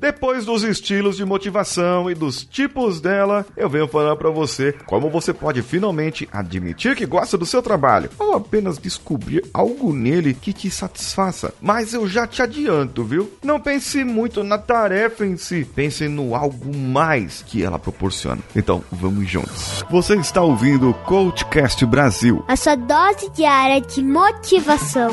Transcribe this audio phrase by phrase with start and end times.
[0.00, 5.10] Depois dos estilos de motivação e dos tipos dela, eu venho falar para você como
[5.10, 10.54] você pode finalmente admitir que gosta do seu trabalho ou apenas descobrir algo nele que
[10.54, 11.52] te satisfaça.
[11.60, 13.30] Mas eu já te adianto, viu?
[13.44, 18.40] Não pense muito na tarefa em si, pense no algo mais que ela proporciona.
[18.56, 19.84] Então, vamos juntos.
[19.90, 22.42] Você está ouvindo o Coachcast Brasil.
[22.48, 25.10] A sua dose diária de motivação.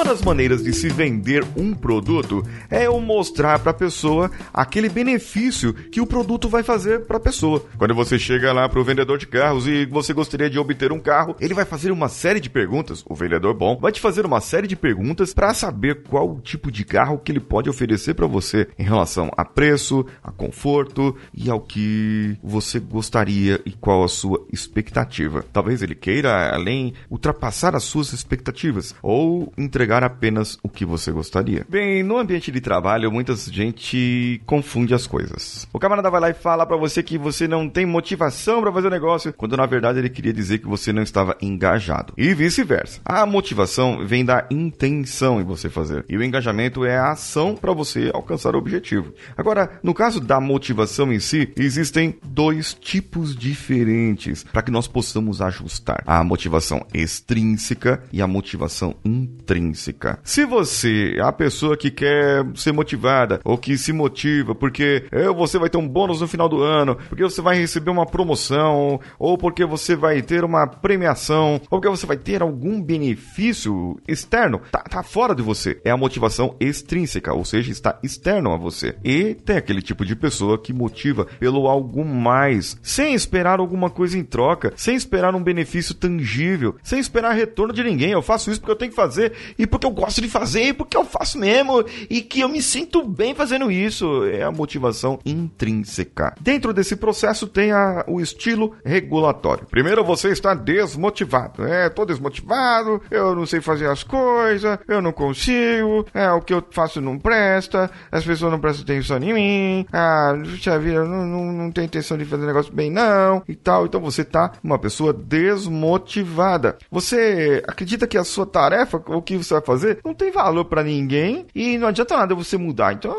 [0.00, 4.88] Uma das maneiras de se vender um produto é eu mostrar para a pessoa aquele
[4.88, 7.62] benefício que o produto vai fazer para a pessoa.
[7.76, 10.98] Quando você chega lá para o vendedor de carros e você gostaria de obter um
[10.98, 13.04] carro, ele vai fazer uma série de perguntas.
[13.06, 16.72] O vendedor bom vai te fazer uma série de perguntas para saber qual o tipo
[16.72, 21.50] de carro que ele pode oferecer para você em relação a preço, a conforto e
[21.50, 25.44] ao que você gostaria e qual a sua expectativa.
[25.52, 31.10] Talvez ele queira além ultrapassar as suas expectativas ou entregar entregar apenas o que você
[31.10, 31.66] gostaria.
[31.68, 35.66] Bem, no ambiente de trabalho, muita gente confunde as coisas.
[35.72, 38.86] O camarada vai lá e fala para você que você não tem motivação para fazer
[38.86, 42.14] o negócio, quando na verdade ele queria dizer que você não estava engajado.
[42.16, 43.00] E vice-versa.
[43.04, 47.72] A motivação vem da intenção em você fazer, e o engajamento é a ação para
[47.72, 49.12] você alcançar o objetivo.
[49.36, 55.42] Agora, no caso da motivação em si, existem dois tipos diferentes para que nós possamos
[55.42, 60.18] ajustar: a motivação extrínseca e a motivação intrínseca intrínseca.
[60.22, 65.28] Se você é a pessoa que quer ser motivada ou que se motiva porque é,
[65.28, 69.00] você vai ter um bônus no final do ano, porque você vai receber uma promoção,
[69.18, 74.60] ou porque você vai ter uma premiação, ou porque você vai ter algum benefício externo,
[74.70, 75.80] tá, tá fora de você.
[75.84, 78.96] É a motivação extrínseca, ou seja, está externo a você.
[79.04, 84.18] E tem aquele tipo de pessoa que motiva pelo algo mais, sem esperar alguma coisa
[84.18, 88.10] em troca, sem esperar um benefício tangível, sem esperar retorno de ninguém.
[88.10, 90.72] Eu faço isso porque eu tenho que fazer e porque eu gosto de fazer, e
[90.72, 94.24] porque eu faço mesmo, e que eu me sinto bem fazendo isso.
[94.24, 96.34] É a motivação intrínseca.
[96.40, 99.66] Dentro desse processo tem a, o estilo regulatório.
[99.70, 101.66] Primeiro você está desmotivado.
[101.66, 106.54] É, tô desmotivado, eu não sei fazer as coisas, eu não consigo, é, o que
[106.54, 110.32] eu faço não presta, as pessoas não prestam atenção em mim, ah,
[110.80, 113.84] viram, não, não, não tem intenção de fazer negócio bem não, e tal.
[113.84, 116.78] Então você tá uma pessoa desmotivada.
[116.90, 120.82] Você acredita que a sua tarefa, o que você vai fazer, não tem valor para
[120.82, 122.92] ninguém e não adianta nada você mudar.
[122.92, 123.14] Então,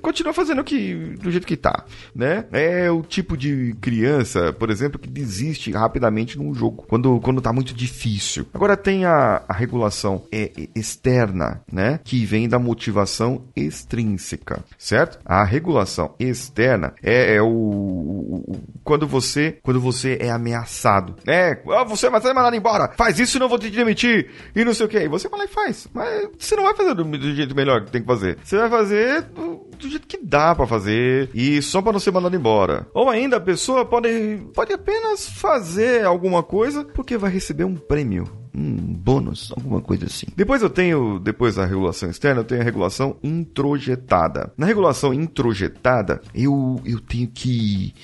[0.00, 1.84] continua fazendo que, do jeito que tá,
[2.14, 2.46] né?
[2.52, 7.52] É o tipo de criança, por exemplo, que desiste rapidamente num jogo, quando, quando tá
[7.52, 8.46] muito difícil.
[8.54, 12.00] Agora tem a, a regulação é, é externa, né?
[12.04, 15.18] Que vem da motivação extrínseca, certo?
[15.24, 21.16] A regulação externa é, é o, o, quando você quando você é ameaçado.
[21.26, 24.64] É, oh, você vai ser mandado embora, faz isso e não vou te demitir, e
[24.64, 25.08] não sei o que.
[25.08, 25.88] Você vai lá e faz.
[25.92, 28.38] Mas você não vai fazer do, do jeito melhor que tem que fazer.
[28.44, 32.12] Você vai fazer do, do jeito que dá para fazer e só para não ser
[32.12, 32.86] mandado embora.
[32.94, 38.24] Ou ainda a pessoa pode, pode apenas fazer alguma coisa porque vai receber um prêmio
[38.54, 40.26] um bônus, alguma coisa assim.
[40.36, 44.52] Depois eu tenho, depois da regulação externa, eu tenho a regulação introjetada.
[44.56, 47.94] Na regulação introjetada, eu, eu tenho que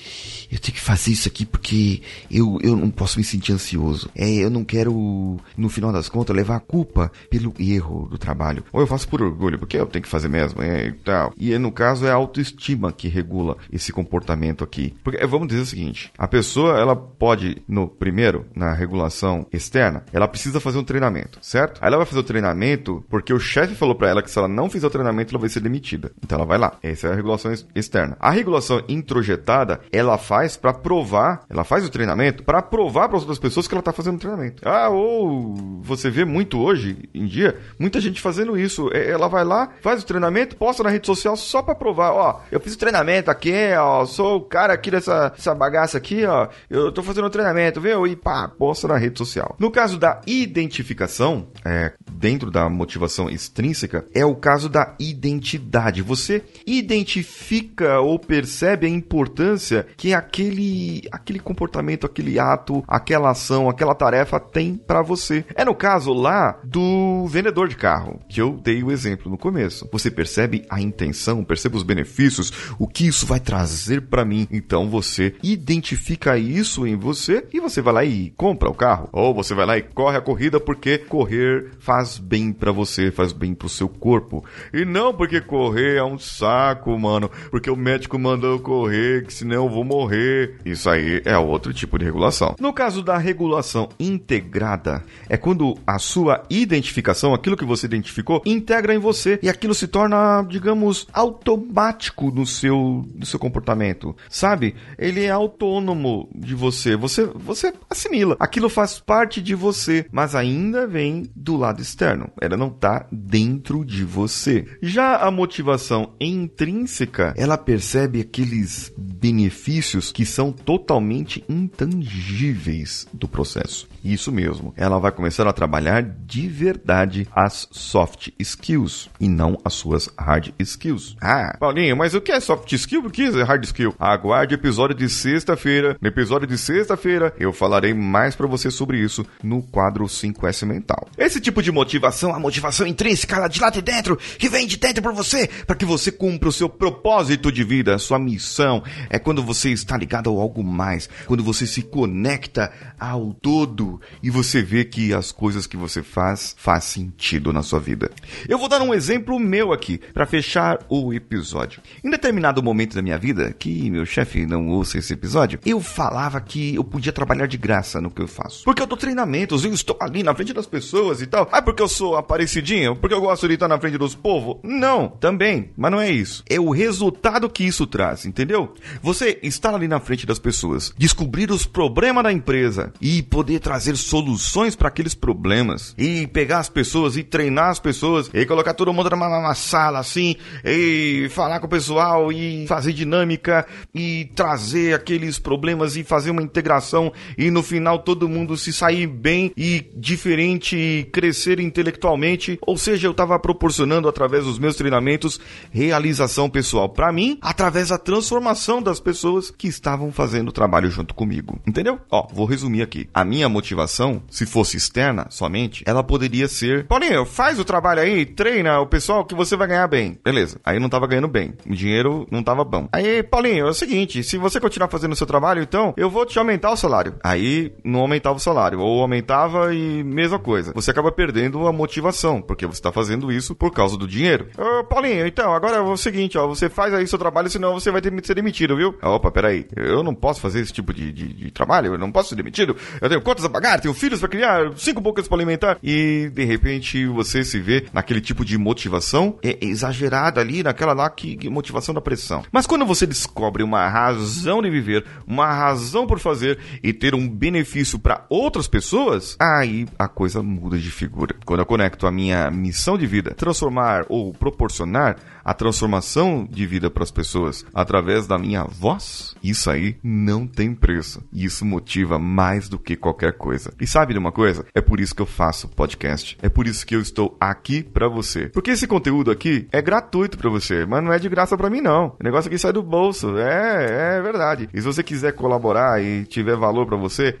[0.51, 4.09] eu tenho que fazer isso aqui porque eu, eu não posso me sentir ansioso.
[4.15, 8.63] É, eu não quero, no final das contas, levar a culpa pelo erro do trabalho.
[8.71, 11.33] Ou eu faço por orgulho, porque eu tenho que fazer mesmo, é, e tal.
[11.37, 14.93] E no caso é a autoestima que regula esse comportamento aqui.
[15.03, 20.27] Porque vamos dizer o seguinte, a pessoa, ela pode, no primeiro, na regulação externa, ela
[20.37, 21.79] precisa fazer um treinamento, certo?
[21.81, 24.47] Aí ela vai fazer o treinamento porque o chefe falou para ela que se ela
[24.47, 26.11] não fizer o treinamento, ela vai ser demitida.
[26.23, 26.77] Então ela vai lá.
[26.83, 28.15] Essa é a regulação externa.
[28.19, 33.39] A regulação introjetada, ela faz para provar, ela faz o treinamento para provar para outras
[33.39, 34.61] pessoas que ela tá fazendo treinamento.
[34.67, 38.89] Ah, ou você vê muito hoje em dia, muita gente fazendo isso.
[38.93, 42.41] É, ela vai lá, faz o treinamento, posta na rede social só para provar, ó,
[42.51, 46.47] eu fiz o treinamento aqui, ó, sou o cara aqui dessa, dessa bagaça aqui, ó,
[46.69, 48.05] eu tô fazendo o treinamento, viu?
[48.05, 49.55] E pá, posta na rede social.
[49.57, 56.01] No caso da identificação, é, dentro da motivação extrínseca, é o caso da identidade.
[56.01, 63.95] Você identifica ou percebe a importância que aquele, aquele comportamento, aquele ato, aquela ação, aquela
[63.95, 65.45] tarefa tem para você.
[65.55, 69.87] É no caso lá do vendedor de carro, que eu dei o exemplo no começo.
[69.91, 74.47] Você percebe a intenção, percebe os benefícios, o que isso vai trazer para mim.
[74.51, 79.09] Então você identifica isso em você e você vai lá e compra o carro.
[79.11, 83.11] Ou você vai lá e corre corre a corrida porque correr faz bem para você,
[83.11, 84.45] faz bem pro seu corpo.
[84.71, 89.65] E não porque correr é um saco, mano, porque o médico mandou correr, que senão
[89.65, 90.55] eu vou morrer.
[90.63, 92.55] Isso aí é outro tipo de regulação.
[92.59, 98.93] No caso da regulação integrada, é quando a sua identificação, aquilo que você identificou, integra
[98.93, 104.15] em você e aquilo se torna, digamos, automático no seu, no seu comportamento.
[104.29, 104.75] Sabe?
[104.97, 106.95] Ele é autônomo de você.
[106.95, 108.35] Você, você assimila.
[108.39, 111.96] Aquilo faz parte de você, mas ainda vem do lado externo.
[112.39, 114.65] Ela não está dentro de você.
[114.81, 118.93] Já a motivação intrínseca, ela percebe aqueles
[119.27, 123.85] benefícios que são totalmente intangíveis do processo.
[124.01, 129.73] Isso mesmo, ela vai começar a trabalhar de verdade as soft skills e não as
[129.73, 131.17] suas hard skills.
[131.21, 133.01] Ah, Paulinho, mas o que é soft skill?
[133.01, 133.93] O que é hard skill?
[133.99, 135.97] Aguarde o episódio de sexta-feira.
[135.99, 141.05] No episódio de sexta-feira, eu falarei mais para você sobre isso no quadro 5S Mental.
[141.17, 144.77] Esse tipo de motivação, a motivação intrínseca lá de lá de dentro, que vem de
[144.77, 148.81] dentro por você, para que você cumpra o seu propósito de vida, sua missão,
[149.17, 154.29] é quando você está ligado a algo mais, quando você se conecta ao todo e
[154.29, 158.11] você vê que as coisas que você faz faz sentido na sua vida.
[158.47, 161.81] Eu vou dar um exemplo meu aqui para fechar o episódio.
[162.03, 166.39] Em determinado momento da minha vida, que meu chefe não ouça esse episódio, eu falava
[166.39, 168.63] que eu podia trabalhar de graça no que eu faço.
[168.63, 171.49] Porque eu dou treinamentos, eu estou ali na frente das pessoas e tal.
[171.51, 172.95] Ah, porque eu sou aparecidinho?
[172.95, 174.57] Porque eu gosto de estar na frente dos povos?
[174.63, 175.71] Não, também.
[175.75, 176.43] Mas não é isso.
[176.47, 178.73] É o resultado que isso traz, entendeu?
[179.01, 183.95] Você estar ali na frente das pessoas, descobrir os problemas da empresa e poder trazer
[183.95, 188.93] soluções para aqueles problemas e pegar as pessoas e treinar as pessoas e colocar todo
[188.93, 194.93] mundo numa, numa sala assim e falar com o pessoal e fazer dinâmica e trazer
[194.93, 199.85] aqueles problemas e fazer uma integração e no final todo mundo se sair bem e
[199.95, 202.57] diferente e crescer intelectualmente.
[202.61, 205.39] Ou seja, eu estava proporcionando através dos meus treinamentos
[205.71, 211.13] realização pessoal para mim através da transformação das pessoas que estavam fazendo o trabalho junto
[211.13, 211.59] comigo.
[211.67, 211.99] Entendeu?
[212.09, 213.09] Ó, vou resumir aqui.
[213.13, 218.25] A minha motivação, se fosse externa somente, ela poderia ser: Paulinho, faz o trabalho aí,
[218.25, 220.17] treina o pessoal que você vai ganhar bem.
[220.23, 220.59] Beleza.
[220.63, 221.53] Aí não tava ganhando bem.
[221.65, 222.87] O dinheiro não tava bom.
[222.91, 226.25] Aí, Paulinho, é o seguinte: se você continuar fazendo o seu trabalho, então eu vou
[226.25, 227.15] te aumentar o salário.
[227.23, 228.79] Aí não aumentava o salário.
[228.79, 230.71] Ou aumentava e mesma coisa.
[230.73, 234.47] Você acaba perdendo a motivação, porque você tá fazendo isso por causa do dinheiro.
[234.57, 237.91] Ô, Paulinho, então, agora é o seguinte, ó, você faz aí seu trabalho, senão você
[237.91, 238.95] vai ter que ser demitido, viu?
[239.01, 239.65] Opa, peraí.
[239.75, 242.75] Eu não posso fazer esse tipo de, de, de trabalho, eu não posso ser demitido.
[243.01, 245.77] Eu tenho contas a pagar, tenho filhos para criar, cinco bocas para alimentar.
[245.83, 251.09] E de repente você se vê naquele tipo de motivação é exagerada ali, naquela lá
[251.09, 252.43] que, que motivação da pressão.
[252.51, 257.27] Mas quando você descobre uma razão de viver, uma razão por fazer e ter um
[257.27, 261.35] benefício para outras pessoas, aí a coisa muda de figura.
[261.45, 266.89] Quando eu conecto a minha missão de vida, transformar ou proporcionar a transformação de vida
[266.89, 271.23] para as pessoas através da minha voz, isso aí não tem preço.
[271.33, 273.73] Isso motiva mais do que qualquer coisa.
[273.79, 274.65] E sabe de uma coisa?
[274.73, 276.37] É por isso que eu faço podcast.
[276.41, 278.47] É por isso que eu estou aqui para você.
[278.49, 281.81] Porque esse conteúdo aqui é gratuito para você, mas não é de graça para mim
[281.81, 282.15] não.
[282.19, 283.37] O negócio aqui sai do bolso.
[283.37, 284.69] É, é verdade.
[284.73, 287.35] E se você quiser colaborar e tiver valor para você,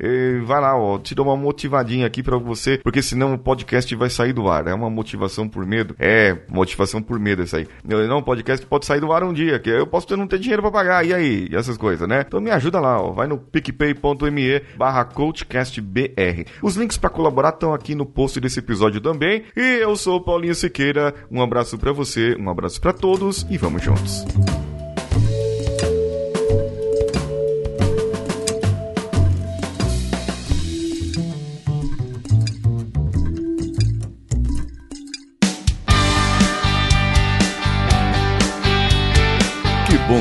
[0.45, 4.09] vai lá, ó, te dou uma motivadinha aqui para você, porque senão o podcast vai
[4.09, 4.67] sair do ar.
[4.67, 5.95] É uma motivação por medo.
[5.99, 7.67] É, motivação por medo isso aí.
[7.83, 10.61] Não, o podcast pode sair do ar um dia, que eu posso não ter dinheiro
[10.61, 11.05] para pagar.
[11.05, 11.49] E aí?
[11.51, 12.23] Essas coisas, né?
[12.25, 13.11] Então me ajuda lá, ó.
[13.11, 16.45] Vai no picpay.me barra coachcastbr.
[16.61, 19.43] Os links para colaborar estão aqui no post desse episódio também.
[19.55, 21.13] E eu sou Paulinho Siqueira.
[21.31, 24.25] Um abraço para você, um abraço para todos e vamos juntos.